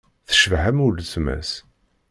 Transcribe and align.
Tecbeḥ 0.27 0.63
am 0.69 0.79
weltma-s. 0.83 1.51